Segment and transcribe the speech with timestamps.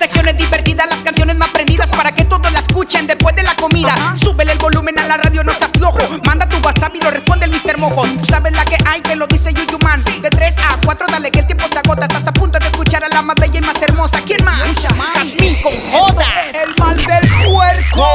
[0.00, 3.94] Secciones divertidas, las canciones más prendidas para que todos la escuchen después de la comida.
[4.18, 5.98] Súbele el volumen a la radio, no se aflojo.
[6.24, 7.76] Manda tu WhatsApp y lo responde el Mr.
[7.76, 8.04] Mojo.
[8.04, 10.02] Tú sabes la que hay, que lo dice Yuyu Man.
[10.22, 12.06] De 3 a 4, dale que el tiempo se agota.
[12.06, 14.22] Estás a punto de escuchar a la más bella y más hermosa.
[14.24, 14.56] ¿Quién más?
[15.16, 16.24] Jazmín con J.
[16.54, 18.08] El mal del puerco.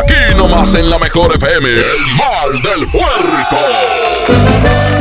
[0.00, 1.68] Aquí nomás en la mejor FM.
[1.68, 3.58] El mal del puerco.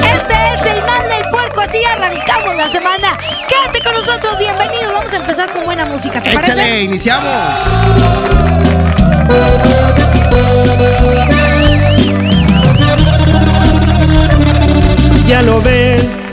[0.04, 3.18] Este es el mal del puerco, así arrancamos la semana.
[3.48, 4.94] Quédate con nosotros, bienvenidos.
[4.94, 6.82] Vamos a empezar con buena música, ¿te Échale, parece?
[6.84, 7.34] iniciamos.
[15.28, 16.30] Ya lo ves,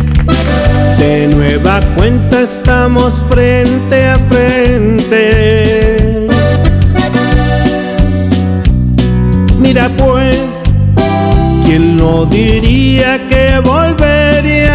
[0.99, 6.27] de nueva cuenta estamos frente a frente.
[9.59, 10.65] Mira pues,
[11.65, 14.12] ¿quién no diría que volvería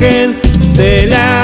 [0.00, 1.43] de la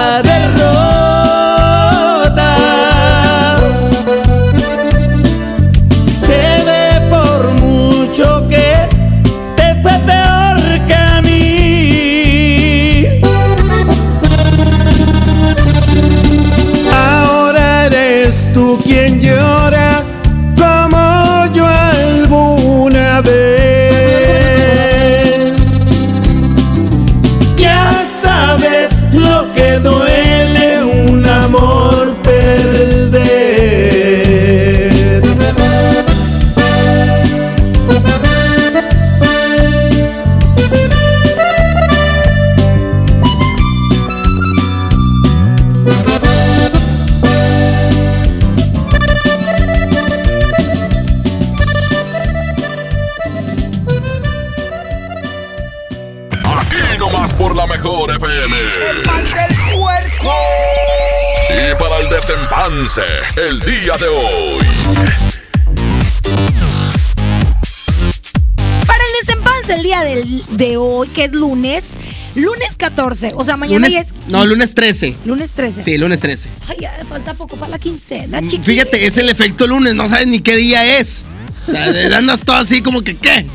[62.93, 63.01] 15
[63.49, 64.65] el día de hoy.
[68.85, 71.91] Para el desempance el día del, de hoy, que es lunes,
[72.35, 74.09] lunes 14, o sea, mañana lunes, ya es...
[74.27, 75.15] No, lunes 13.
[75.23, 75.83] Lunes 13.
[75.83, 76.49] Sí, lunes 13.
[76.67, 78.65] Ay, falta poco para la quincena, mm, chicos.
[78.65, 81.23] Fíjate, es el efecto lunes, no sabes ni qué día es.
[81.69, 83.45] O sea, andas todo así como que, ¿qué?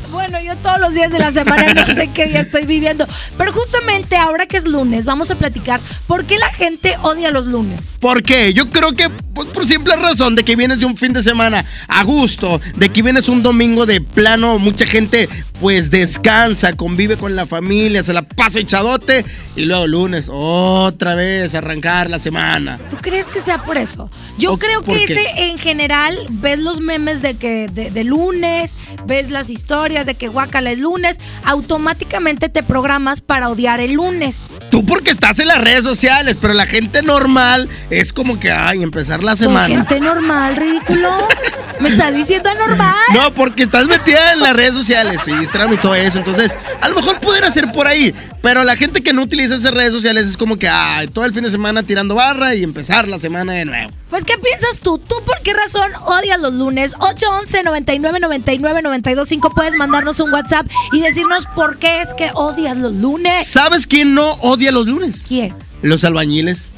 [0.77, 3.07] Todos los días de la semana no sé qué día estoy viviendo.
[3.35, 7.47] Pero justamente ahora que es lunes, vamos a platicar por qué la gente odia los
[7.47, 7.97] lunes.
[7.99, 8.53] ¿Por qué?
[8.53, 11.65] Yo creo que pues, por simple razón de que vienes de un fin de semana
[11.87, 15.27] a gusto, de que vienes un domingo de plano, mucha gente
[15.59, 19.25] pues descansa, convive con la familia, se la pasa echadote
[19.55, 22.77] y luego lunes otra vez arrancar la semana.
[22.91, 24.11] ¿Tú crees que sea por eso?
[24.37, 25.13] Yo ¿O creo por que qué?
[25.13, 28.73] ese en general ves los memes de que de, de lunes,
[29.07, 34.35] ves las historias de que guacala es lunes, automáticamente te programas para odiar el lunes.
[34.69, 38.83] Tú porque estás en las redes sociales, pero la gente normal es como que, ay,
[38.83, 39.67] empezar la semana.
[39.67, 41.27] gente normal, ridículo.
[41.79, 42.95] Me estás diciendo anormal.
[43.13, 46.17] No, porque estás metida en las redes sociales, sí, Instagram y todo eso.
[46.17, 48.15] Entonces, a lo mejor pudiera ser por ahí.
[48.41, 51.33] Pero la gente que no utiliza esas redes sociales es como que, ay, todo el
[51.33, 53.91] fin de semana tirando barra y empezar la semana de nuevo.
[54.09, 54.97] Pues, ¿qué piensas tú?
[54.97, 56.93] ¿Tú por qué razón odias los lunes?
[56.99, 62.77] 811 99 99 925 Puedes mandarnos un WhatsApp y decirnos por qué es que odias
[62.77, 63.45] los lunes.
[63.45, 65.25] ¿Sabes quién no odia los lunes?
[65.27, 65.55] ¿Quién?
[65.81, 66.69] Los albañiles.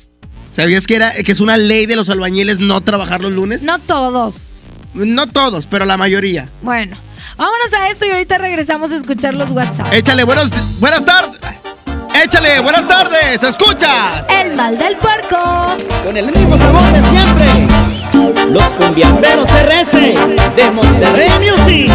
[0.52, 3.62] ¿Sabías que, era, que es una ley de los albañiles no trabajar los lunes?
[3.62, 4.50] No todos.
[4.94, 6.50] No todos, pero la mayoría.
[6.64, 6.98] Bueno,
[7.38, 9.94] vámonos a esto y ahorita regresamos a escuchar los WhatsApp.
[9.94, 10.50] Échale, buenos,
[10.80, 11.40] buenas tardes.
[12.24, 13.42] Échale, buenas tardes.
[13.42, 14.26] ¿Escuchas?
[14.28, 15.38] El mal del puerco.
[16.04, 17.68] Con el mismo sabor de siempre.
[18.52, 19.92] Los cumbiamberos RS
[20.56, 21.90] de Monterrey Music.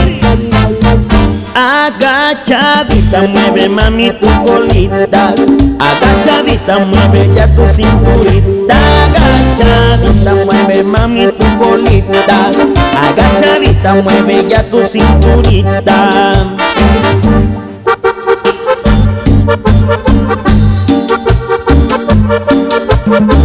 [1.54, 5.34] Agachadita, mueve mami tu colita.
[5.78, 8.76] Agachadita, mueve ya tu cinturita.
[9.04, 12.50] Agachadita, mueve mami tu colita.
[13.10, 16.32] Agachadita, mueve ya tu cinturita.
[23.06, 23.36] Vamos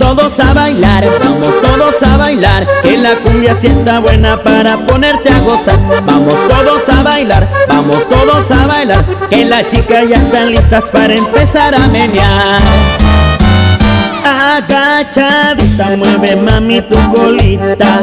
[0.00, 5.38] todos a bailar, vamos todos a bailar, que la cumbia sienta buena para ponerte a
[5.40, 5.78] gozar.
[6.04, 11.14] Vamos todos a bailar, vamos todos a bailar, que las chicas ya están listas para
[11.14, 12.60] empezar a menear.
[14.24, 18.02] Agachadita, mueve mami tu colita.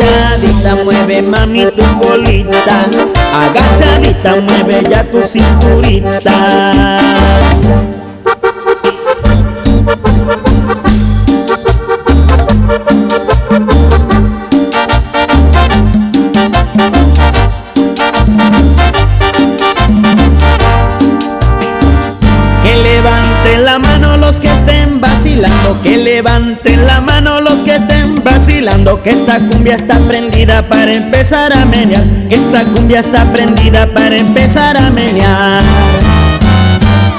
[0.00, 2.88] Agachadita, mueve mami tu colita.
[3.36, 6.32] Agachadita, mueve ya tu cinturita.
[23.44, 29.02] Levanten la mano los que estén vacilando, que levanten la mano los que estén vacilando,
[29.02, 34.16] que esta cumbia está prendida para empezar a menear, que esta cumbia está prendida para
[34.16, 35.62] empezar a menear.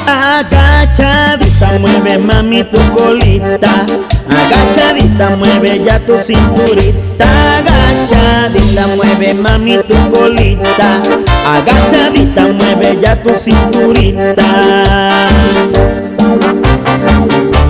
[0.08, 3.86] Agachadita, mueve mami tu colita.
[4.30, 7.26] Agachadita, mueve ya tu cinturita.
[7.58, 11.02] Agachadita, mueve mami tu colita.
[11.46, 14.46] Agachadita, mueve ya tu cinturita.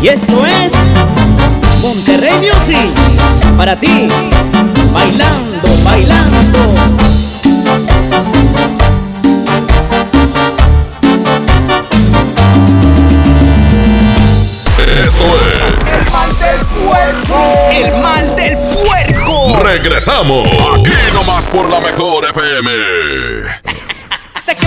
[0.01, 0.73] Y esto es
[1.79, 2.89] Monterrey Music
[3.55, 4.07] para ti,
[4.91, 6.59] bailando, bailando.
[14.79, 16.11] Esto es.
[16.11, 17.37] mal del puerco.
[17.71, 19.59] El mal del puerco.
[19.63, 20.47] Regresamos.
[20.47, 23.70] Aquí nomás por la mejor FM.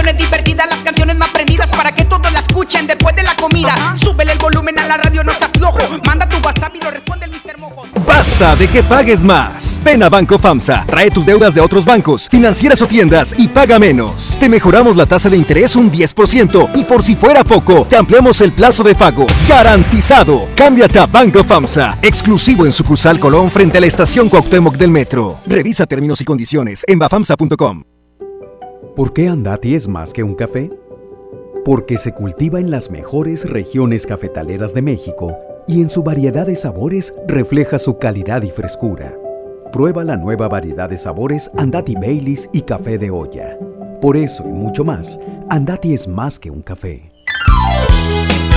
[0.05, 3.75] Secciones divertidas, las canciones más prendidas para que todos la escuchen después de la comida.
[3.97, 5.79] Súbele el volumen a la radio, no se aflojo.
[6.05, 7.57] Manda tu WhatsApp y lo responde el Mr.
[7.57, 7.87] Mojo.
[8.07, 9.81] Basta de que pagues más.
[9.83, 13.79] Ven a Banco FAMSA, trae tus deudas de otros bancos, financieras o tiendas y paga
[13.79, 14.37] menos.
[14.39, 18.43] Te mejoramos la tasa de interés un 10% y por si fuera poco, te ampliamos
[18.43, 19.27] el plazo de pago.
[19.49, 20.51] Garantizado.
[20.55, 25.41] Cámbiate a Banco FAMSA, exclusivo en sucursal Colón frente a la estación Cuauhtémoc del Metro.
[25.47, 27.94] Revisa términos y condiciones en bafamsa.com.
[28.97, 30.71] ¿Por qué Andati es más que un café?
[31.65, 35.37] Porque se cultiva en las mejores regiones cafetaleras de México
[35.67, 39.13] y en su variedad de sabores refleja su calidad y frescura.
[39.73, 43.59] Prueba la nueva variedad de sabores Andati Baileys y café de olla.
[44.01, 45.19] Por eso y mucho más,
[45.51, 47.11] Andati es más que un café.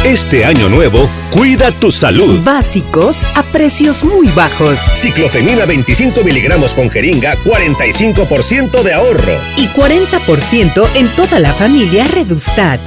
[0.08, 2.42] Este año nuevo, cuida tu salud.
[2.42, 4.80] Básicos a precios muy bajos.
[4.80, 9.34] Ciclofemina 25 miligramos con jeringa, 45% de ahorro.
[9.58, 12.80] Y 40% en toda la familia Redustat.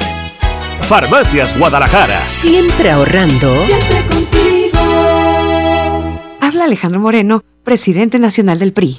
[0.81, 2.25] Farmacias Guadalajara.
[2.25, 3.67] Siempre ahorrando.
[3.67, 4.79] Siempre contigo.
[6.41, 8.99] Habla Alejandro Moreno, presidente nacional del PRI.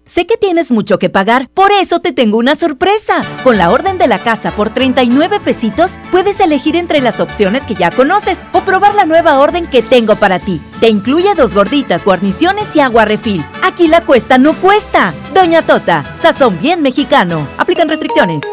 [0.11, 3.21] sé que tienes mucho que pagar, por eso te tengo una sorpresa.
[3.45, 7.75] Con la orden de la casa por 39 pesitos, puedes elegir entre las opciones que
[7.75, 10.59] ya conoces o probar la nueva orden que tengo para ti.
[10.81, 13.45] Te incluye dos gorditas, guarniciones y agua refil.
[13.63, 15.13] Aquí la cuesta no cuesta.
[15.33, 17.47] Doña Tota, sazón bien mexicano.
[17.57, 18.43] Aplican restricciones.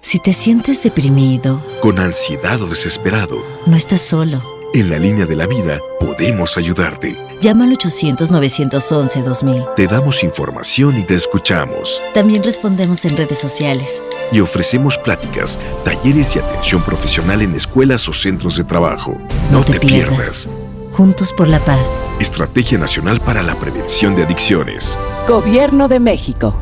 [0.00, 4.42] Si te sientes deprimido, con ansiedad o desesperado, no estás solo.
[4.72, 7.31] En la línea de la vida podemos ayudarte.
[7.42, 9.74] Llama al 800-911-2000.
[9.74, 12.00] Te damos información y te escuchamos.
[12.14, 14.00] También respondemos en redes sociales.
[14.30, 19.18] Y ofrecemos pláticas, talleres y atención profesional en escuelas o centros de trabajo.
[19.50, 20.46] No, no te, te pierdas.
[20.46, 20.48] pierdas.
[20.92, 22.06] Juntos por la paz.
[22.20, 24.96] Estrategia Nacional para la Prevención de Adicciones.
[25.26, 26.54] Gobierno de México.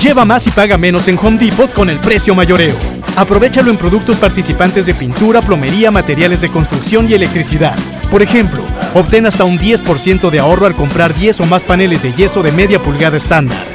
[0.00, 2.76] Lleva más y paga menos en Home Depot con el precio mayoreo.
[3.16, 7.76] Aprovechalo en productos participantes de pintura, plomería, materiales de construcción y electricidad.
[8.10, 8.62] Por ejemplo,
[8.94, 12.52] obtén hasta un 10% de ahorro al comprar 10 o más paneles de yeso de
[12.52, 13.66] media pulgada estándar.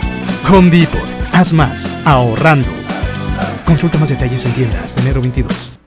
[0.52, 1.08] Home Depot.
[1.34, 2.70] Haz más, ahorrando.
[3.66, 5.87] Consulta más detalles en tienda hasta enero 22.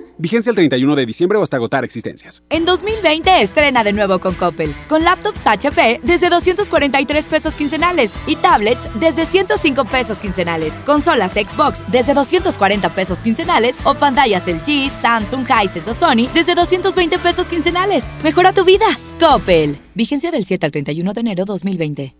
[0.21, 2.43] Vigencia el 31 de diciembre o hasta agotar existencias.
[2.51, 4.75] En 2020 estrena de nuevo con Coppel.
[4.87, 10.73] Con laptops HP desde 243 pesos quincenales y tablets desde 105 pesos quincenales.
[10.85, 17.17] Consolas Xbox desde 240 pesos quincenales o pantallas LG, Samsung, Hisense o Sony desde 220
[17.17, 18.11] pesos quincenales.
[18.23, 18.85] Mejora tu vida.
[19.19, 19.79] Coppel.
[19.95, 22.15] Vigencia del 7 al 31 de enero 2020.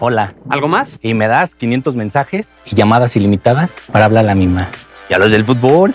[0.00, 0.34] Hola.
[0.50, 0.98] ¿Algo más?
[1.02, 4.72] Y me das 500 mensajes y llamadas ilimitadas para hablar a la misma.
[5.08, 5.94] ¿Y a los del fútbol?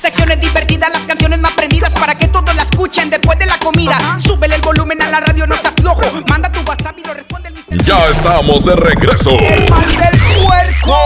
[0.00, 4.16] Secciones divertidas, las canciones más prendidas para que todos la escuchen después de la comida.
[4.24, 6.02] Súbele el volumen a la radio, no seas flojo.
[6.28, 7.82] Manda tu WhatsApp y lo responde el Mr.
[7.82, 9.30] Ya estamos de regreso.
[9.30, 10.96] El mal del puerco.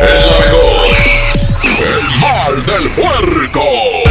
[0.00, 0.96] El la mejor.
[1.82, 4.03] El mal del puerco.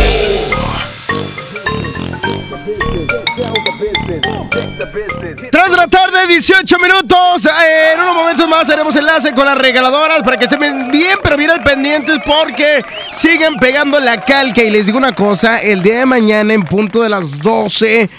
[5.52, 7.46] Tras la tarde, 18 minutos.
[7.46, 11.38] Eh, en unos momentos más haremos enlace con las regaladoras para que estén bien, pero
[11.38, 14.62] bien al pendientes porque siguen pegando la calca.
[14.64, 18.10] Y les digo una cosa: el día de mañana, en punto de las 12,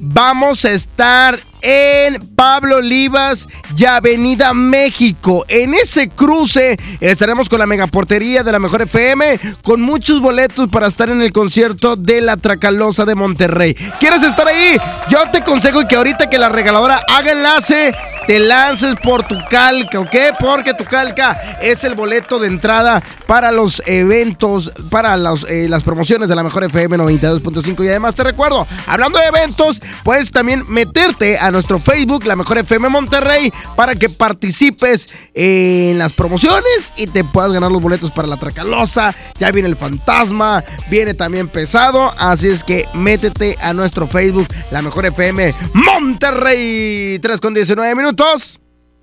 [0.00, 5.44] vamos a estar en Pablo Olivas y Avenida México.
[5.48, 10.86] En ese cruce estaremos con la megaportería de la Mejor FM con muchos boletos para
[10.86, 13.74] estar en el concierto de la Tracalosa de Monterrey.
[13.98, 14.76] ¿Quieres estar ahí?
[15.08, 17.94] Yo te aconsejo que ahorita que la regaladora haga enlace,
[18.26, 20.16] te lances por tu calca, ¿ok?
[20.38, 25.14] Porque tu calca es el boleto de entrada para los eventos, para
[25.48, 27.84] eh, las promociones de la Mejor FM 92.5.
[27.84, 32.58] Y además te recuerdo, hablando de eventos, puedes también meterte a nuestro Facebook, la Mejor
[32.58, 38.28] FM Monterrey, para que participes en las promociones y te puedas ganar los boletos para
[38.28, 39.14] la Tracalosa.
[39.38, 42.12] Ya viene el fantasma, viene también pesado.
[42.18, 47.18] Así es que métete a nuestro Facebook, la Mejor FM Monterrey.
[47.20, 48.60] 3 con 19 minutos.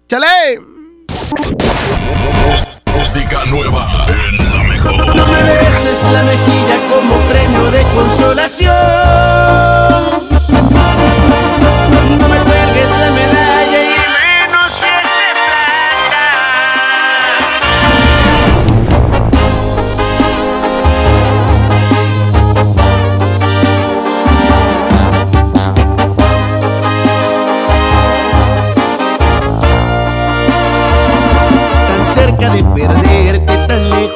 [0.08, 0.60] ¡Chale!
[2.86, 5.16] Música nueva en la mejor.
[5.16, 8.72] No me beses la mejilla como premio de consolación.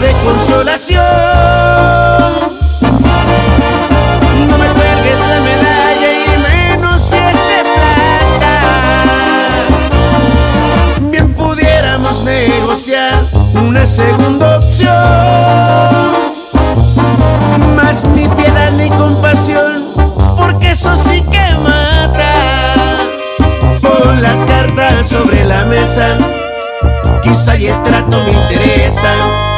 [0.00, 1.02] de consolación.
[4.48, 8.54] No me cuelgues la medalla y menos si es de plata.
[11.10, 13.24] Bien pudiéramos negociar
[13.62, 14.88] una segunda opción.
[17.76, 19.84] Más ni piedad ni compasión,
[20.36, 22.74] porque eso sí que mata.
[23.80, 26.16] Pon las cartas sobre la mesa
[27.22, 29.51] quizá y el trato me interesa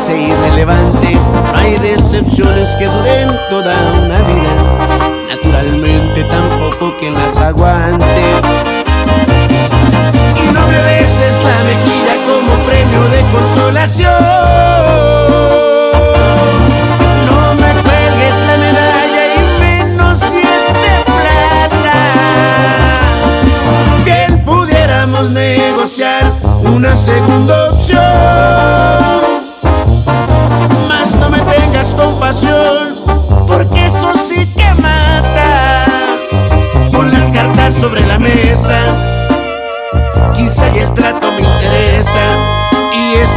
[0.00, 0.39] say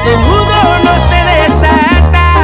[0.03, 2.35] este nudo no se desata.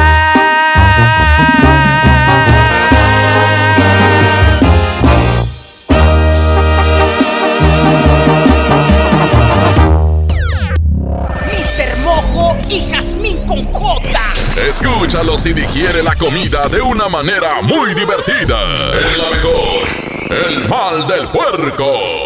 [11.46, 11.98] Mr.
[12.02, 14.10] Mojo y Jazmín con J.
[14.56, 18.72] Escúchalos y digiere la comida de una manera muy divertida.
[19.12, 20.00] En la mejor.
[20.30, 22.19] El mal del puerco.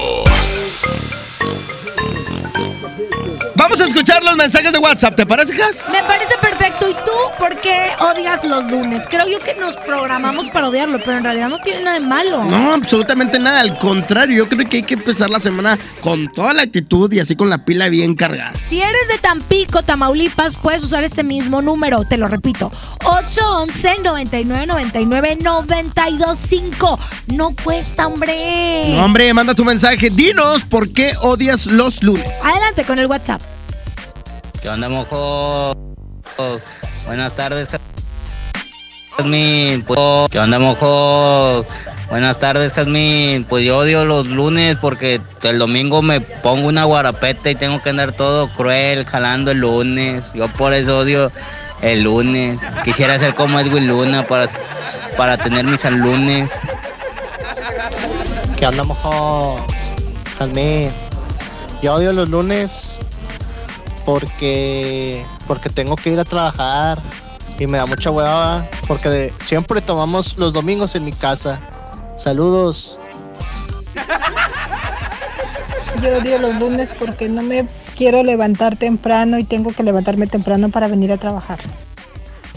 [3.94, 5.88] Escuchar los mensajes de WhatsApp, ¿te parece, Jas?
[5.88, 6.88] Me parece perfecto.
[6.88, 9.04] ¿Y tú por qué odias los lunes?
[9.08, 12.42] Creo yo que nos programamos para odiarlo, pero en realidad no tiene nada de malo.
[12.42, 13.60] No, absolutamente nada.
[13.60, 17.20] Al contrario, yo creo que hay que empezar la semana con toda la actitud y
[17.20, 18.52] así con la pila bien cargada.
[18.66, 22.02] Si eres de Tampico, Tamaulipas, puedes usar este mismo número.
[22.02, 22.72] Te lo repito:
[23.04, 26.98] 811 99 99 925.
[27.28, 28.96] No cuesta, hombre.
[28.96, 30.10] No, hombre, manda tu mensaje.
[30.10, 32.26] Dinos por qué odias los lunes.
[32.42, 33.40] Adelante con el WhatsApp.
[34.64, 35.74] ¿Qué onda, mojo?
[37.04, 37.68] Buenas tardes,
[39.18, 39.82] Jazmín.
[39.82, 41.66] Pues, ¿Qué onda, mojo?
[42.08, 43.44] Buenas tardes, Jazmín.
[43.44, 47.90] Pues yo odio los lunes porque el domingo me pongo una guarapeta y tengo que
[47.90, 50.30] andar todo cruel jalando el lunes.
[50.32, 51.30] Yo por eso odio
[51.82, 52.60] el lunes.
[52.84, 54.46] Quisiera ser como Edwin Luna para,
[55.18, 56.52] para tener mis lunes.
[58.58, 59.56] ¿Qué onda, mojo?
[60.38, 60.90] Jazmín.
[61.82, 62.98] Yo odio los lunes
[64.04, 67.00] porque porque tengo que ir a trabajar
[67.58, 71.60] y me da mucha hueva porque de- siempre tomamos los domingos en mi casa.
[72.16, 72.98] Saludos.
[76.02, 80.68] Yo odio los lunes porque no me quiero levantar temprano y tengo que levantarme temprano
[80.70, 81.60] para venir a trabajar.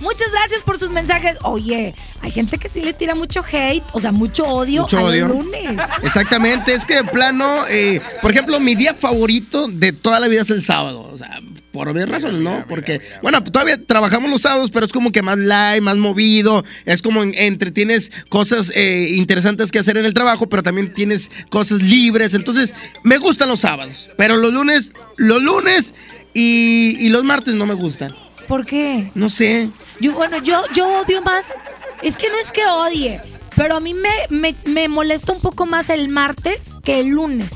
[0.02, 1.38] Muchas gracias por sus mensajes.
[1.44, 5.02] Oye, hay gente que sí le tira mucho hate, o sea, mucho odio Mucho a
[5.02, 5.28] los odio.
[5.30, 5.72] lunes.
[6.04, 10.42] Exactamente, es que de plano, eh, por ejemplo, mi día favorito de toda la vida
[10.44, 11.10] es el sábado.
[11.12, 11.40] O sea,
[11.72, 12.64] por obvias razones, ¿no?
[12.70, 16.64] Porque, bueno, todavía trabajamos los sábados, pero es como que más light, más movido.
[16.86, 21.30] Es como en- entretienes cosas eh, interesantes que hacer en el trabajo, pero también tienes
[21.50, 22.34] cosas libres.
[22.34, 25.94] Entonces, me gustan los sábados, pero los lunes, los lunes
[26.34, 28.12] y, y los martes no me gustan.
[28.48, 29.12] ¿Por qué?
[29.14, 29.70] No sé.
[30.00, 31.54] Yo, bueno, yo, yo odio más.
[32.02, 33.20] Es que no es que odie,
[33.56, 37.50] pero a mí me, me, me molesta un poco más el martes que el lunes.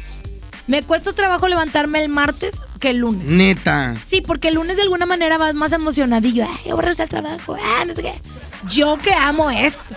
[0.67, 3.27] Me cuesta trabajo levantarme el martes que el lunes.
[3.27, 3.93] Neta.
[4.05, 6.45] Sí, porque el lunes de alguna manera vas más emocionadillo.
[6.45, 7.55] Ay, voy a regresar al trabajo.
[7.61, 8.21] Ah, no sé qué.
[8.69, 9.95] Yo que amo esto.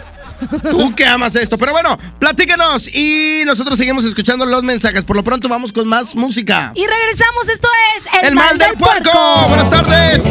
[0.70, 1.58] Tú que amas esto.
[1.58, 5.04] Pero bueno, platícanos y nosotros seguimos escuchando los mensajes.
[5.04, 6.72] Por lo pronto vamos con más música.
[6.74, 9.10] Y regresamos, esto es El, mal del puerco.
[9.48, 10.22] Buenas tardes.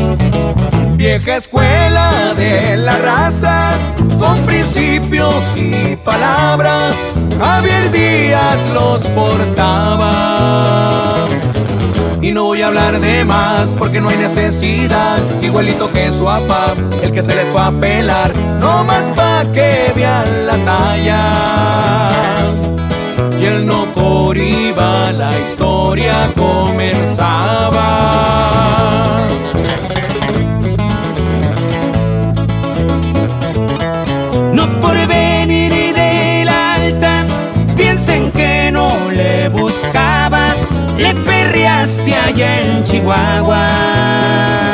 [0.95, 3.71] Vieja escuela de la raza,
[4.17, 6.95] con principios y palabras,
[7.37, 10.13] Javier Díaz los portaba.
[12.21, 16.73] Y no voy a hablar de más porque no hay necesidad, igualito que su papá,
[17.03, 18.82] el que se les fue a pelar, no
[19.15, 21.23] pa' que vean la talla.
[23.39, 27.89] Y el no por iba, la historia comenzaba.
[34.53, 37.25] No por venir de la alta,
[37.75, 40.57] piensen que no le buscabas,
[40.97, 44.72] le perreaste allá en Chihuahua.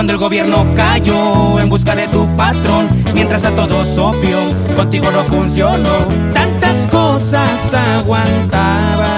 [0.00, 4.38] Cuando el gobierno cayó en busca de tu patrón, mientras a todos obvio,
[4.74, 5.92] contigo no funcionó,
[6.32, 9.10] tantas cosas aguantabas.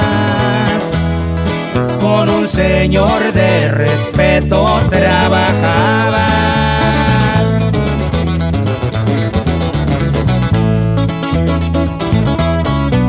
[2.00, 6.32] Con un señor de respeto trabajabas.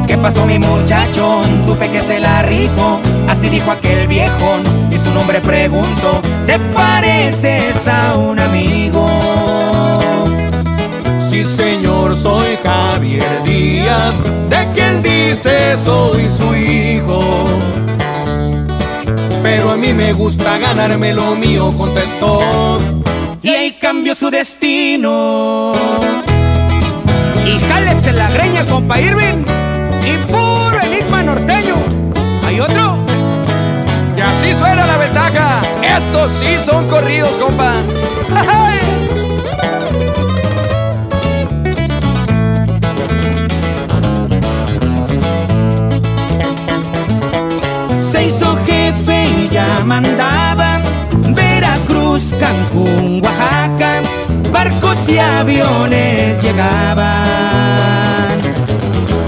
[0.06, 1.66] ¿Qué pasó mi muchachón?
[1.66, 7.88] Supe que se la rifó, así dijo aquel viejón y su nombre preguntó, ¿te pareces
[7.88, 9.08] a un amigo?
[11.30, 17.46] Sí, señor, soy Javier Díaz, de quien dice soy su hijo.
[19.42, 22.78] Pero a mí me gusta ganarme lo mío, contestó.
[23.42, 25.74] Y ahí cambió su destino.
[27.46, 29.44] Y jálese la greña, compa Irving.
[34.44, 35.62] Y así suena la ventaja.
[35.82, 37.74] Estos sí son corridos, compa.
[47.98, 50.80] Se hizo jefe y ya mandaba
[51.30, 54.02] Veracruz, Cancún, Oaxaca,
[54.52, 58.13] barcos y aviones llegaban.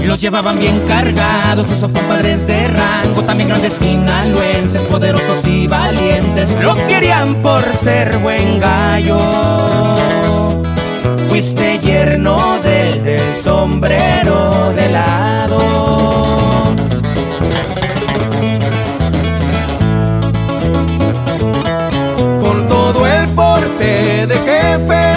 [0.06, 6.74] Los llevaban bien cargados, esos compadres de rango, también grandes sinaloenses, poderosos y valientes, lo
[6.86, 9.18] querían por ser buen gallo.
[11.28, 15.58] Fuiste yerno del del sombrero de lado.
[22.42, 25.12] Con todo el porte de jefe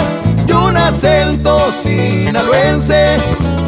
[0.46, 3.16] y un acento sinaloense,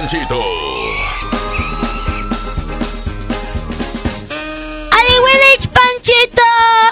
[0.00, 0.42] Rajita y Panchito.
[4.90, 6.42] ¡Ale, huele, Panchito!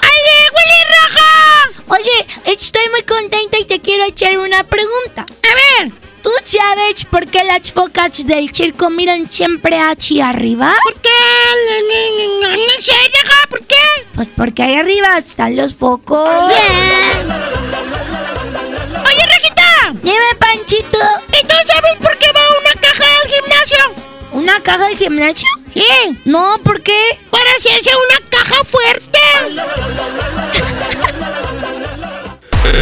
[0.02, 1.32] ¡Ale, huele roja!
[1.88, 5.22] Oye, estoy muy contenta y te quiero echar una pregunta.
[5.22, 5.92] A ver.
[6.22, 10.74] ¿Tú sabes por qué las focas del circo miran siempre hacia arriba?
[10.82, 11.08] ¿Por qué?
[12.42, 12.48] No,
[12.80, 13.76] sé, deja, ¿por qué?
[14.14, 16.52] Pues porque ahí arriba están los focos.
[19.06, 19.94] Oye, Rejita.
[20.02, 20.98] Dime, Panchito.
[21.28, 21.97] ¿Y tú sabes
[24.38, 25.48] ¿Una caja al gimnasio?
[25.74, 25.82] Sí.
[26.24, 27.18] No, ¿por qué?
[27.28, 29.18] Para hacerse una caja fuerte.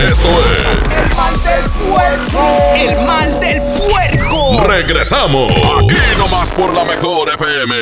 [0.05, 2.75] Esto es El mal del puerco.
[2.75, 4.65] El mal del puerco.
[4.67, 5.51] Regresamos.
[5.51, 7.75] Aquí nomás por la mejor FM.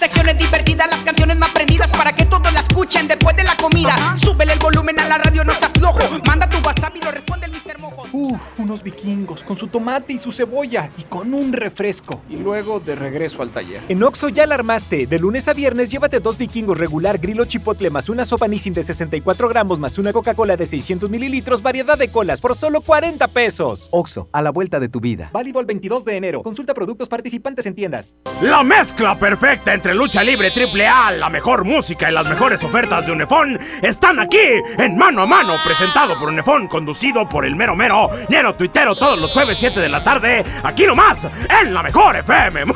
[0.00, 4.16] Secciones divertidas, las canciones más prendidas para que todos la escuchen después de la comida.
[4.16, 5.98] Súbele el volumen a la radio, no se aflojo.
[6.26, 7.78] Manda tu WhatsApp y lo responde el Mr.
[7.78, 8.06] Mojo.
[8.10, 12.22] Uf, unos vikingos con su tomate y su cebolla y con un refresco.
[12.30, 13.82] Y luego de regreso al taller.
[13.90, 15.06] En Oxo ya la armaste.
[15.06, 18.82] De lunes a viernes llévate dos vikingos regular grillo chipotle más una sopa Nissin de
[18.82, 23.90] 64 gramos más una Coca-Cola de 600 mililitros, variedad de colas por solo 40 pesos.
[23.92, 25.28] Oxo, a la vuelta de tu vida.
[25.30, 26.42] Válido el 22 de enero.
[26.42, 28.16] Consulta productos participantes en tiendas.
[28.40, 33.06] La mezcla perfecta entre lucha libre triple A, la mejor música y las mejores ofertas
[33.06, 34.38] de Unefón están aquí
[34.78, 39.20] en Mano a Mano, presentado por Unefón, conducido por el mero mero, lleno tuitero todos
[39.20, 41.28] los jueves 7 de la tarde, aquí nomás,
[41.62, 42.64] en la mejor FM.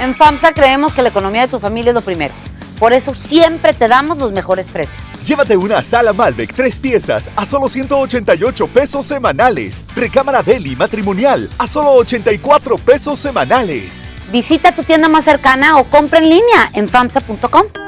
[0.00, 2.32] En FAMSA creemos que la economía de tu familia es lo primero.
[2.78, 4.98] Por eso siempre te damos los mejores precios.
[5.24, 9.84] Llévate una sala Malbec tres piezas a solo 188 pesos semanales.
[9.94, 14.12] Recámara Deli matrimonial a solo 84 pesos semanales.
[14.30, 17.87] Visita tu tienda más cercana o compra en línea en FAMSA.com.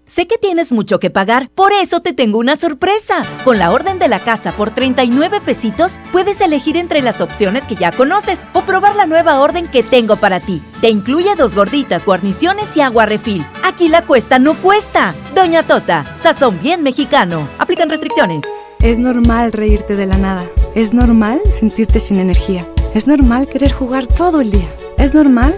[0.11, 3.23] sé que tienes mucho que pagar, por eso te tengo una sorpresa.
[3.45, 7.75] Con la orden de la casa por 39 pesitos, puedes elegir entre las opciones que
[7.75, 10.61] ya conoces o probar la nueva orden que tengo para ti.
[10.81, 13.45] Te incluye dos gorditas, guarniciones y agua refil.
[13.63, 15.15] Aquí la cuesta no cuesta.
[15.33, 17.47] Doña Tota, sazón bien mexicano.
[17.57, 18.43] Aplican restricciones.
[18.81, 20.43] Es normal reírte de la nada.
[20.75, 22.67] Es normal sentirte sin energía.
[22.93, 24.67] Es normal querer jugar todo el día.
[24.97, 25.57] Es normal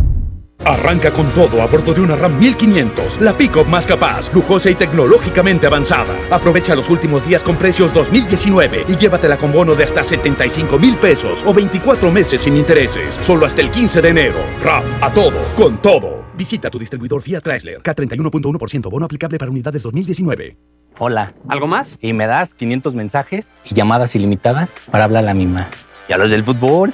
[0.63, 4.75] Arranca con todo a bordo de una RAM 1500, la pick-up más capaz, lujosa y
[4.75, 6.15] tecnológicamente avanzada.
[6.29, 10.95] Aprovecha los últimos días con precios 2019 y llévatela con bono de hasta 75 mil
[10.97, 14.37] pesos o 24 meses sin intereses, solo hasta el 15 de enero.
[14.63, 16.25] RAM, a todo, con todo.
[16.37, 20.57] Visita tu distribuidor Fiat Chrysler, K31.1% bono aplicable para unidades 2019.
[20.99, 21.33] Hola.
[21.47, 21.97] ¿Algo más?
[22.01, 25.71] Y me das 500 mensajes y llamadas ilimitadas para hablar a la misma.
[26.07, 26.93] ¿Y a los del fútbol?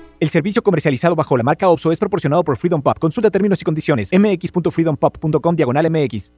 [0.21, 2.95] El servicio comercializado bajo la marca OPSO es proporcionado por Freedom Pop.
[2.99, 4.11] Consulta términos y condiciones.
[4.13, 6.31] mx.freedompop.com diagonal mx.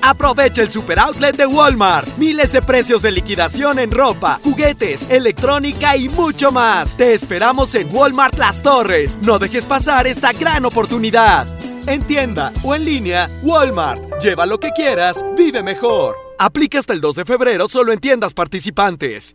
[0.00, 2.06] Aprovecha el super outlet de Walmart.
[2.18, 6.96] Miles de precios de liquidación en ropa, juguetes, electrónica y mucho más.
[6.96, 9.18] Te esperamos en Walmart Las Torres.
[9.22, 11.48] No dejes pasar esta gran oportunidad.
[11.88, 14.22] En tienda o en línea, Walmart.
[14.22, 16.14] Lleva lo que quieras, vive mejor.
[16.38, 19.34] Aplica hasta el 2 de febrero solo en tiendas participantes.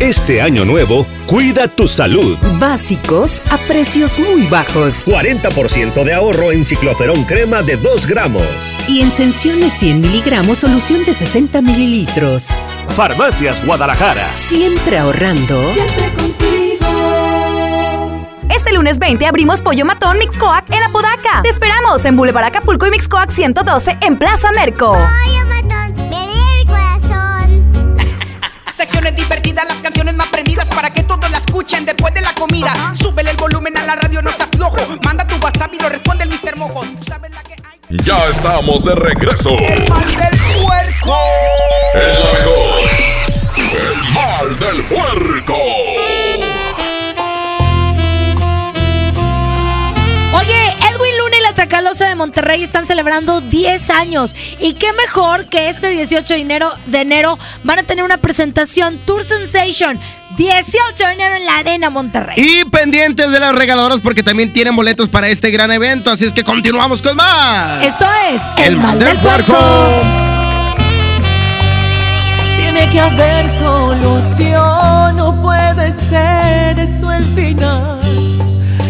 [0.00, 2.38] Este año nuevo, cuida tu salud.
[2.58, 5.06] Básicos a precios muy bajos.
[5.06, 8.42] 40% de ahorro en cicloferón crema de 2 gramos.
[8.88, 12.46] Y en Sensiones 100 miligramos solución de 60 mililitros.
[12.96, 14.32] Farmacias Guadalajara.
[14.32, 15.60] Siempre ahorrando.
[18.48, 21.42] Este lunes 20 abrimos Pollo Matón Mixcoac en Apodaca.
[21.42, 24.92] Te esperamos en Boulevard Acapulco y Mixcoac 112 en Plaza Merco.
[24.92, 27.96] Pollo Matón, el corazón.
[28.72, 29.14] Secciones
[29.50, 32.72] divertidas, las canciones más prendidas para que todos la escuchen después de la comida.
[32.94, 34.76] Súbele el volumen a la radio, no se aflojo.
[35.04, 36.56] Manda tu WhatsApp y lo responde el Mr.
[36.56, 36.82] Mojo.
[36.82, 37.96] ¿Tú sabes la que hay?
[38.04, 39.50] Ya estamos de regreso.
[39.50, 41.18] El mal del puerco.
[41.94, 42.90] El mejor.
[43.56, 45.89] El mal del puerco.
[51.70, 54.34] Tracalosa de Monterrey están celebrando 10 años.
[54.58, 58.98] Y qué mejor que este 18 de enero, de enero van a tener una presentación
[59.06, 59.96] Tour Sensation.
[60.36, 62.34] 18 de enero en la Arena Monterrey.
[62.36, 66.10] Y pendientes de las regaladoras porque también tienen boletos para este gran evento.
[66.10, 67.84] Así es que continuamos con más.
[67.84, 69.56] Esto es El, Mal del Puerco.
[72.56, 77.99] Tiene que haber solución, no puede ser esto el final.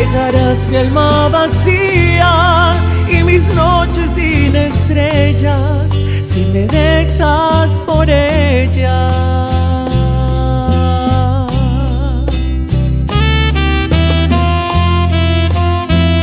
[0.00, 2.72] Dejarás mi alma vacía
[3.06, 9.08] y mis noches sin estrellas si me dejas por ella.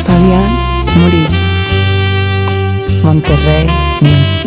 [0.07, 0.49] Fabián
[0.95, 1.29] Murillo.
[3.03, 3.67] Monterrey
[4.01, 4.46] Music.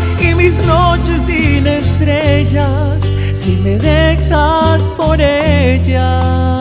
[0.35, 6.60] mis noches sin estrellas si me dejas por ella.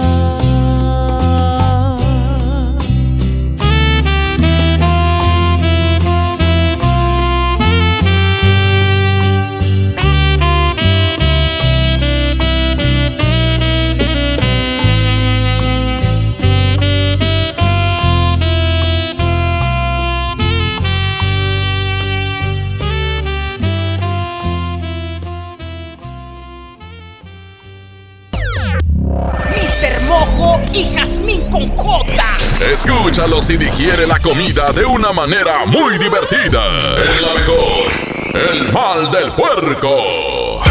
[33.20, 36.78] Escúchalos y digiere la comida de una manera muy divertida.
[36.78, 37.92] Es la mejor.
[38.32, 40.62] El mal del puerco.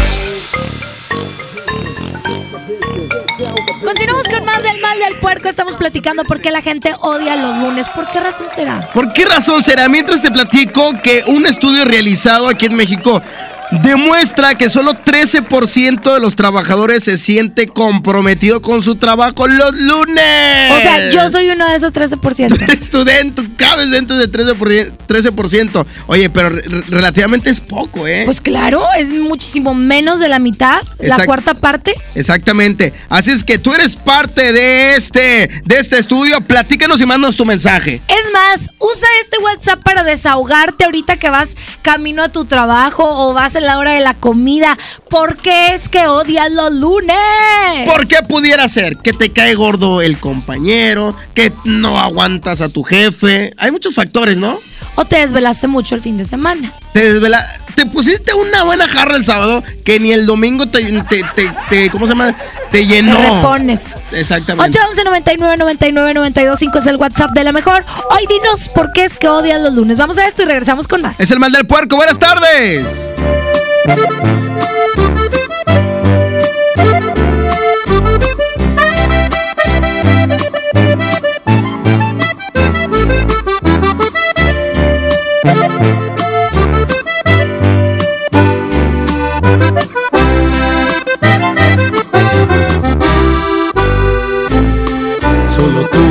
[3.84, 5.48] Continuamos con más del mal del puerco.
[5.48, 7.88] Estamos platicando por qué la gente odia los lunes.
[7.88, 8.90] ¿Por qué razón será?
[8.92, 9.88] ¿Por qué razón será?
[9.88, 13.22] Mientras te platico que un estudio realizado aquí en México
[13.70, 20.70] demuestra que solo 13% de los trabajadores se siente comprometido con su trabajo los lunes.
[20.72, 22.60] O sea, yo soy uno de esos 13%.
[22.62, 24.92] Eres tú dentro, cabes dentro de 13%.
[25.08, 25.86] 13%.
[26.06, 28.22] Oye, pero re- relativamente es poco, ¿eh?
[28.24, 31.94] Pues claro, es muchísimo menos de la mitad, la cuarta parte.
[32.14, 32.92] Exactamente.
[33.08, 36.40] Así es que tú eres parte de este, de este estudio.
[36.40, 38.00] Platícanos y mándanos tu mensaje.
[38.08, 43.32] Es más, usa este WhatsApp para desahogarte ahorita que vas camino a tu trabajo o
[43.34, 44.76] vas en la hora de la comida.
[45.08, 47.16] ¿Por qué es que odias los lunes?
[47.86, 48.96] ¿Por qué pudiera ser?
[48.96, 53.52] Que te cae gordo el compañero, que no aguantas a tu jefe.
[53.58, 54.58] Hay muchos factores, ¿no?
[54.96, 56.74] O te desvelaste mucho el fin de semana.
[56.92, 57.44] Te, desvela-
[57.74, 61.90] te pusiste una buena jarra el sábado que ni el domingo te, te, te- te-
[61.90, 62.34] ¿cómo se llama?
[62.72, 63.16] Te llenó.
[63.16, 63.80] Te repones.
[64.12, 64.68] Exactamente.
[64.78, 67.84] 811 99 99 92 5 es el WhatsApp de la mejor.
[68.10, 69.96] Hoy dinos por qué es que odias los lunes.
[69.96, 71.18] Vamos a esto y regresamos con más.
[71.20, 71.96] Es el mal del puerco.
[71.96, 72.84] Buenas tardes.
[95.48, 96.04] Solo tú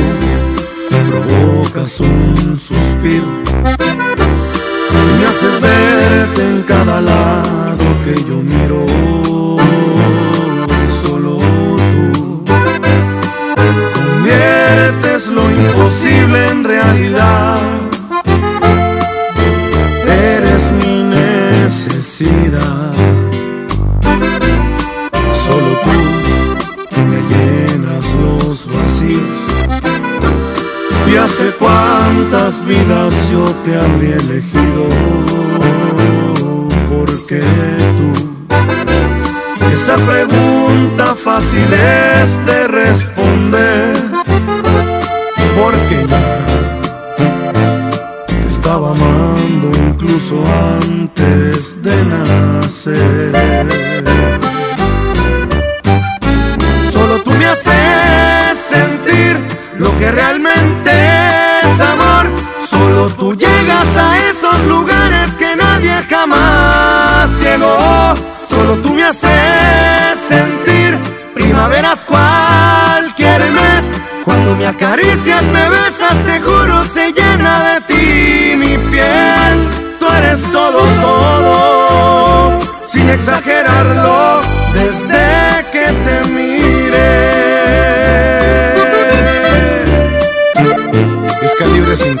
[1.10, 3.24] provocas un suspiro
[5.18, 7.69] me haces verte en cada lado
[8.04, 8.86] que yo miro.
[11.02, 11.38] Solo
[11.92, 12.44] tú
[13.94, 17.60] conviertes lo imposible en realidad.
[20.06, 22.92] Eres mi necesidad.
[25.32, 29.40] Solo tú me llenas los vacíos.
[31.12, 34.88] Y hace cuántas vidas yo te habría elegido.
[36.88, 37.40] Porque
[39.72, 41.68] esa pregunta fácil
[42.22, 43.99] es de responder.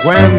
[0.02, 0.29] When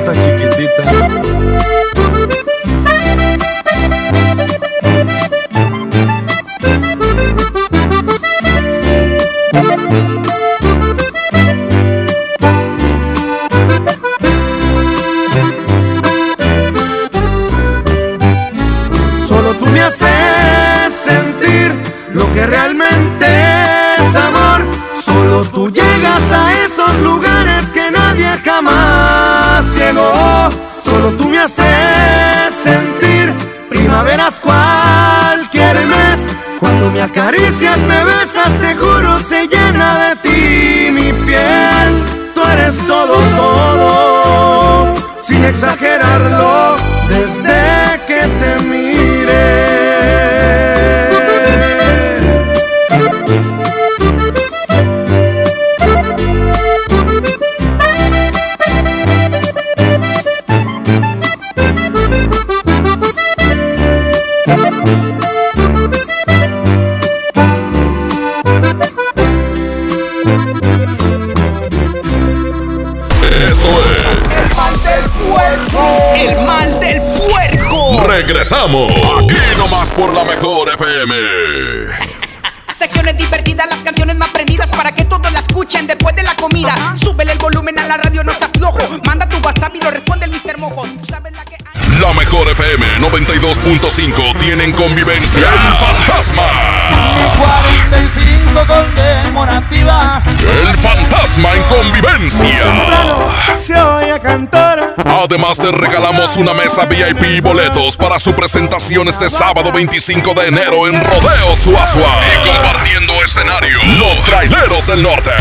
[37.21, 42.03] acaricias, me besas, te juro, se llena de ti mi piel.
[42.33, 45.90] Tú eres todo, todo, sin exagerarlo,
[78.51, 78.91] Regresamos.
[78.91, 81.15] Aquí nomás por la mejor FM.
[82.73, 86.75] Secciones divertidas, las canciones más prendidas para que todos la escuchen después de la comida.
[87.01, 88.79] Súbele el volumen a la radio, no se aflojo.
[89.05, 90.57] Manda tu WhatsApp y lo responde el Mr.
[90.57, 90.83] Mojo.
[90.83, 91.57] Tú sabes la que
[92.01, 95.47] La mejor FM 92.5 tienen convivencia.
[95.47, 96.43] El fantasma.
[97.37, 100.23] 45 conmemorativa.
[100.27, 103.55] El fantasma en convivencia.
[103.55, 104.80] Se oye cantar.
[105.05, 110.47] Además te regalamos una mesa VIP y boletos para su presentación este sábado 25 de
[110.47, 112.19] enero en Rodeo Suazua.
[112.33, 115.31] Y compartiendo escenario, los traileros del norte.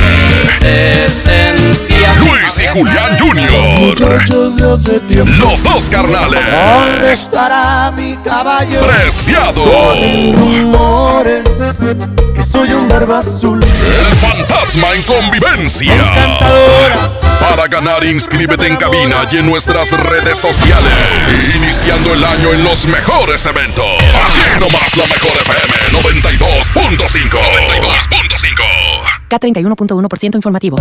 [2.19, 4.29] Luis y Julián Jr.
[5.39, 6.41] Los dos carnales.
[6.41, 8.87] ¿Dónde estará mi caballo?
[8.87, 9.63] Preciado.
[12.61, 13.59] Soy un barba azul.
[13.59, 15.95] El fantasma en convivencia.
[17.41, 21.55] Para ganar, inscríbete en cabina y en nuestras redes sociales.
[21.57, 23.87] Iniciando el año en los mejores eventos.
[23.97, 27.31] Aquí nomás la mejor FM 92.5.
[27.31, 29.10] 92.5.
[29.31, 30.77] K31.1% informativo.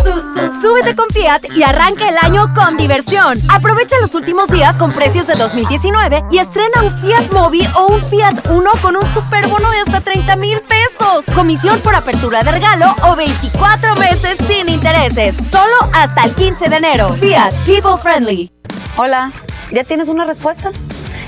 [0.61, 3.37] Súbete con Fiat y arranca el año con diversión.
[3.49, 8.03] Aprovecha los últimos días con precios de 2019 y estrena un Fiat Mobi o un
[8.03, 11.25] Fiat Uno con un superbono de hasta 30 mil pesos.
[11.33, 15.35] Comisión por apertura de regalo o 24 meses sin intereses.
[15.49, 17.09] Solo hasta el 15 de enero.
[17.13, 18.51] Fiat People Friendly.
[18.97, 19.31] Hola,
[19.71, 20.71] ¿ya tienes una respuesta?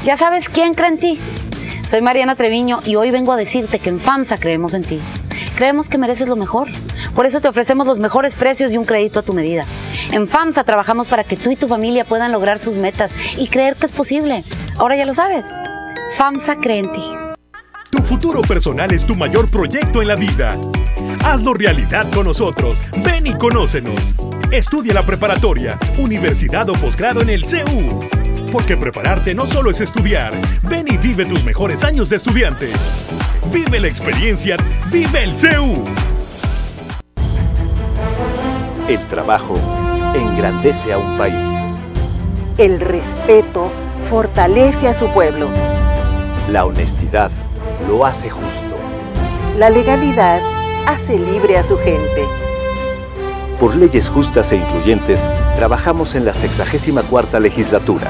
[0.03, 1.21] ¿Ya sabes quién cree en ti?
[1.91, 5.01] Soy Mariana Treviño y hoy vengo a decirte que en FAMSA creemos en ti.
[5.57, 6.69] Creemos que mereces lo mejor.
[7.13, 9.65] Por eso te ofrecemos los mejores precios y un crédito a tu medida.
[10.13, 13.75] En FAMSA trabajamos para que tú y tu familia puedan lograr sus metas y creer
[13.75, 14.45] que es posible.
[14.77, 15.51] Ahora ya lo sabes.
[16.13, 17.03] FAMSA cree en ti.
[17.89, 20.57] Tu futuro personal es tu mayor proyecto en la vida.
[21.25, 22.85] Hazlo realidad con nosotros.
[23.03, 24.15] Ven y conócenos.
[24.49, 28.20] Estudia la preparatoria, universidad o posgrado en el CEU.
[28.51, 30.33] Porque prepararte no solo es estudiar.
[30.63, 32.69] Ven y vive tus mejores años de estudiante.
[33.51, 34.57] Vive la experiencia.
[34.91, 35.83] Vive el CEU.
[38.89, 39.55] El trabajo
[40.13, 41.35] engrandece a un país.
[42.57, 43.71] El respeto
[44.09, 45.47] fortalece a su pueblo.
[46.49, 47.31] La honestidad
[47.87, 48.75] lo hace justo.
[49.57, 50.41] La legalidad
[50.87, 52.25] hace libre a su gente.
[53.61, 58.09] Por leyes justas e incluyentes, trabajamos en la 64 legislatura.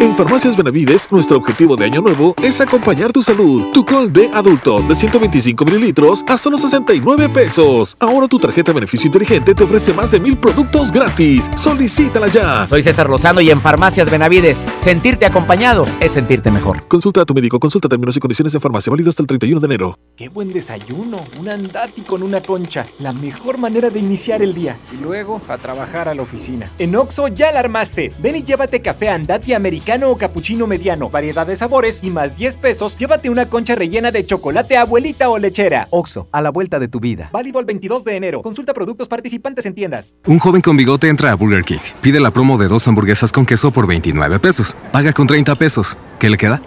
[0.00, 3.70] En Farmacias Benavides, nuestro objetivo de año nuevo es acompañar tu salud.
[3.74, 7.98] Tu col de adulto de 125 mililitros a solo 69 pesos.
[8.00, 11.50] Ahora tu tarjeta beneficio inteligente te ofrece más de mil productos gratis.
[11.54, 12.66] Solicítala ya.
[12.66, 16.88] Soy César Lozano y en Farmacias Benavides, sentirte acompañado es sentirte mejor.
[16.88, 19.66] Consulta a tu médico, consulta términos y condiciones en farmacia, válido hasta el 31 de
[19.66, 19.98] enero.
[20.16, 24.78] Qué buen desayuno, un andati con una concha, la mejor manera de iniciar el día.
[24.94, 26.70] Y luego a trabajar a la oficina.
[26.78, 28.14] En Oxo ya la armaste.
[28.18, 32.56] Ven y llévate café andati americano o capuchino mediano, variedad de sabores y más 10
[32.58, 35.88] pesos, llévate una concha rellena de chocolate abuelita o lechera.
[35.90, 37.28] Oxo, a la vuelta de tu vida.
[37.32, 38.42] Válido el 22 de enero.
[38.42, 40.14] Consulta productos participantes en tiendas.
[40.26, 41.78] Un joven con bigote entra a Burger King.
[42.00, 44.76] Pide la promo de dos hamburguesas con queso por 29 pesos.
[44.92, 45.96] Paga con 30 pesos.
[46.18, 46.62] ¿Qué le queda?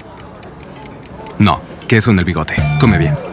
[1.40, 2.56] No, queso en el bigote.
[2.80, 3.33] Come bien.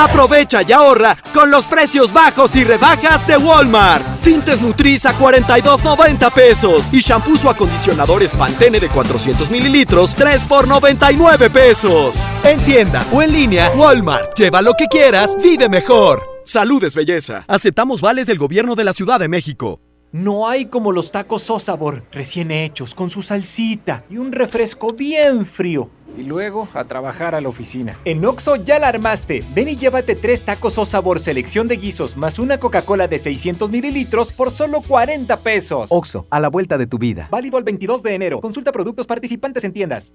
[0.00, 4.22] Aprovecha y ahorra con los precios bajos y rebajas de Walmart.
[4.22, 10.66] Tintes Nutriza 42.90 pesos y shampoos o acondicionadores Pantene de 400 mililitros mililitros, 3 por
[10.66, 12.24] 99 pesos.
[12.44, 14.36] En tienda o en línea, Walmart.
[14.36, 16.22] Lleva lo que quieras, vive mejor.
[16.44, 17.44] Salud es belleza.
[17.46, 19.80] Aceptamos vales del gobierno de la Ciudad de México.
[20.12, 25.46] No hay como los tacos Sosabor, recién hechos, con su salsita y un refresco bien
[25.46, 25.88] frío.
[26.16, 27.98] Y luego a trabajar a la oficina.
[28.04, 29.44] En Oxo ya la armaste.
[29.54, 33.70] Ven y llévate tres tacos o sabor selección de guisos más una Coca-Cola de 600
[33.70, 35.90] mililitros por solo 40 pesos.
[35.92, 37.28] Oxo, a la vuelta de tu vida.
[37.30, 38.40] Válido el 22 de enero.
[38.40, 40.14] Consulta productos participantes en tiendas.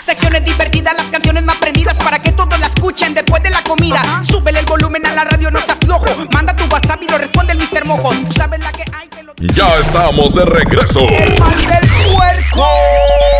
[0.00, 4.00] Secciones divertidas, las canciones más prendidas para que todos la escuchen después de la comida.
[4.24, 6.06] Súbele el volumen a la radio, no seas flojo.
[6.32, 7.84] Manda tu WhatsApp y lo responde el Mr.
[7.84, 8.10] Mojo.
[8.10, 9.08] Tú sabes la que hay.
[9.56, 11.00] Ya estamos de regreso.
[11.00, 12.66] El mal del puerco.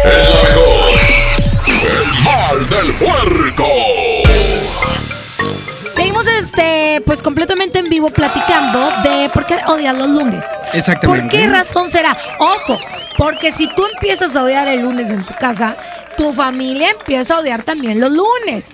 [0.05, 1.42] El mejor.
[1.83, 3.67] El mal del puerco.
[5.93, 10.45] Seguimos este, pues completamente en vivo platicando de por qué odiar los lunes.
[10.73, 11.23] Exactamente.
[11.23, 12.17] ¿Por qué razón será?
[12.39, 12.79] Ojo,
[13.19, 15.77] porque si tú empiezas a odiar el lunes en tu casa,
[16.17, 18.65] tu familia empieza a odiar también los lunes.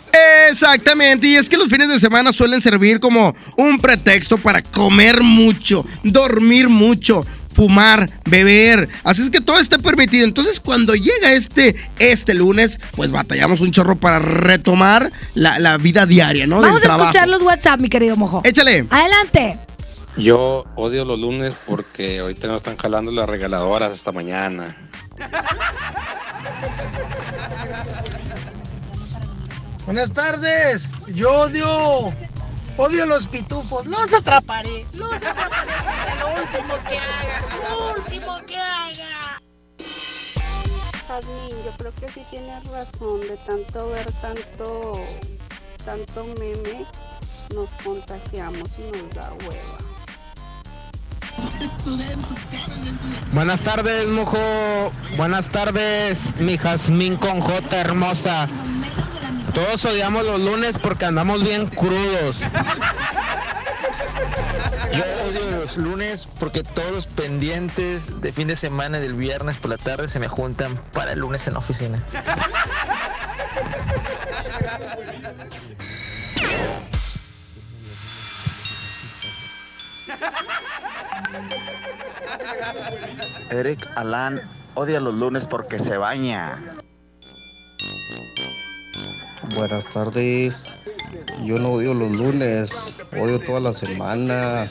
[0.48, 5.22] Exactamente, y es que los fines de semana suelen servir como un pretexto para comer
[5.22, 7.20] mucho, dormir mucho,
[7.58, 8.88] fumar, beber.
[9.02, 10.24] Así es que todo está permitido.
[10.24, 16.06] Entonces, cuando llega este, este lunes, pues batallamos un chorro para retomar la, la vida
[16.06, 16.60] diaria, ¿no?
[16.60, 17.10] Vamos Del a trabajo.
[17.10, 18.42] escuchar los WhatsApp, mi querido mojo.
[18.44, 18.86] Échale.
[18.90, 19.58] Adelante.
[20.16, 24.76] Yo odio los lunes porque ahorita no están jalando las regaladoras hasta mañana.
[29.84, 30.92] Buenas tardes.
[31.08, 31.66] Yo odio.
[32.76, 33.84] Odio los pitufos.
[33.86, 34.86] Los atraparé.
[34.94, 35.72] Los atraparé.
[36.28, 37.38] Último que haga.
[37.62, 39.40] Lo último que haga.
[41.08, 43.20] Jazmín, yo creo que sí tienes razón.
[43.20, 45.00] De tanto ver tanto.
[45.84, 46.86] Tanto meme,
[47.54, 49.78] nos contagiamos y nos da hueva.
[53.32, 54.38] Buenas tardes, mojo.
[55.16, 58.48] Buenas tardes, mi Jazmín con J hermosa.
[59.54, 62.40] Todos odiamos los lunes porque andamos bien crudos.
[65.68, 69.76] Los lunes porque todos los pendientes de fin de semana y del viernes por la
[69.76, 72.02] tarde se me juntan para el lunes en la oficina.
[83.50, 84.40] Eric Alan
[84.74, 86.58] odia los lunes porque se baña.
[89.54, 90.72] Buenas tardes.
[91.44, 94.66] Yo no odio los lunes, odio toda la semana.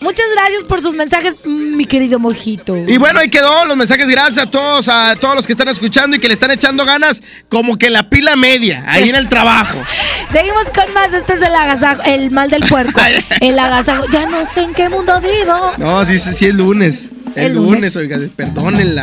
[0.00, 2.76] Muchas gracias por sus mensajes, mi querido mojito.
[2.76, 4.06] Y bueno, ahí quedó los mensajes.
[4.08, 7.22] Gracias a todos, a todos los que están escuchando y que le están echando ganas,
[7.48, 9.78] como que la pila media, ahí en el trabajo.
[10.30, 11.12] Seguimos con más.
[11.12, 13.00] Este es el agasajo, el mal del puerco.
[13.40, 14.04] El agasajo.
[14.12, 15.70] Ya no sé en qué mundo vivo.
[15.78, 17.04] No, sí, sí, sí es lunes.
[17.34, 17.96] El, El lunes, lunes.
[17.96, 19.02] oiga, perdónenla.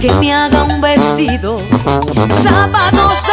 [0.00, 1.58] Que me haga un vestido.
[2.42, 3.27] Zapatos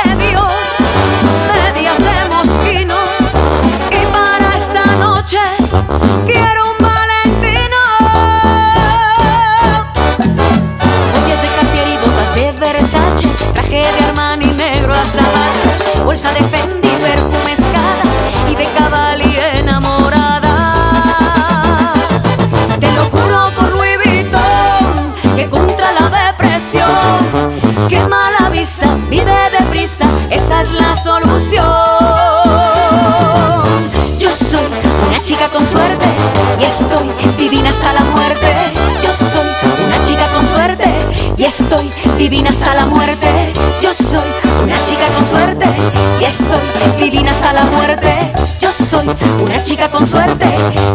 [49.41, 50.47] una chica con suerte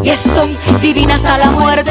[0.03, 1.91] y estoy divina hasta la muerte.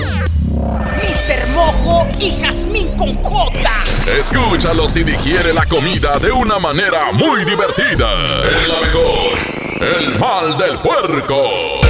[4.19, 8.23] Escúchalos y digiere la comida de una manera muy divertida.
[8.23, 9.37] Es la mejor.
[9.79, 11.80] El mal del puerco.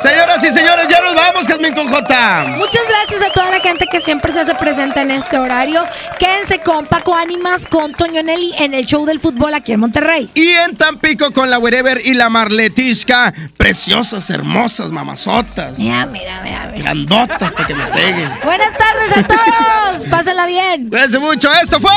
[0.00, 2.44] Señoras y señores, ya nos vamos, Jazmín con J.
[2.58, 5.84] Muchas gracias a toda la gente que siempre se hace presente en este horario.
[6.18, 10.30] Quédense con Paco Ánimas, con Toño Nelly en el show del fútbol aquí en Monterrey.
[10.34, 13.32] Y en Tampico con la Wherever y la Marletisca.
[13.56, 15.78] Preciosas, hermosas, mamazotas.
[15.78, 16.70] Mira, mira, mira.
[16.72, 16.82] mira.
[16.82, 18.30] Grandotas para que me peguen.
[18.44, 20.06] Buenas tardes a todos.
[20.10, 20.90] Pásenla bien.
[20.90, 21.50] Cuídense mucho.
[21.62, 21.90] Esto fue.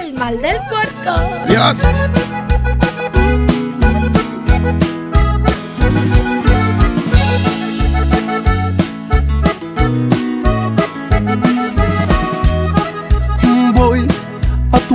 [0.00, 1.10] El mal del puerco.
[1.44, 1.76] Adiós.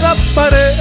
[0.00, 0.74] cada pared.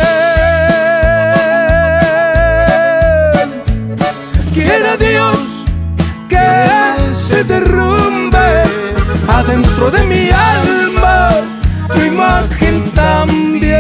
[4.54, 5.64] Quiera Dios
[6.30, 6.48] que
[7.16, 8.64] se derrumbe
[9.28, 11.30] adentro de mi alma
[11.94, 13.78] tu imagen también.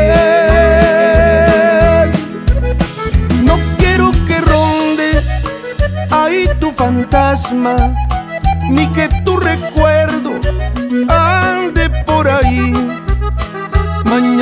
[3.43, 5.21] No quiero que ronde
[6.09, 7.75] ahí tu fantasma,
[8.69, 9.07] ni que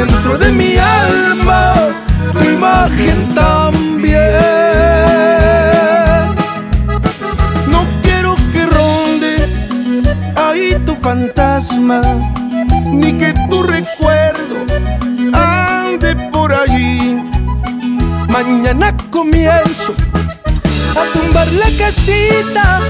[0.00, 1.74] adentro de mi alma
[2.32, 4.20] tu imagen también.
[7.66, 9.34] No quiero que ronde
[10.36, 12.00] ahí tu fantasma,
[12.86, 14.56] ni que tu recuerdo
[15.34, 17.22] ande por allí.
[18.28, 19.92] Mañana comienzo
[20.96, 22.80] a tumbar la casita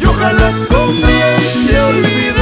[0.00, 2.41] y ojalá comience a olvidarme